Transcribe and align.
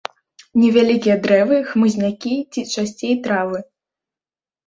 Невялікія 0.61 1.17
дрэвы, 1.25 1.59
хмызнякі 1.73 2.35
ці 2.55 2.61
часцей 2.77 3.13
травы. 3.27 3.59